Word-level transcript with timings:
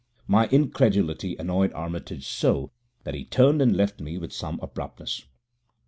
My 0.25 0.47
incredulity 0.47 1.35
annoyed 1.37 1.71
Armitage 1.73 2.25
so 2.27 2.71
that 3.03 3.13
he 3.13 3.23
turned 3.23 3.61
and 3.61 3.77
left 3.77 3.99
me 4.01 4.17
with 4.17 4.33
some 4.33 4.59
abruptness. 4.59 5.25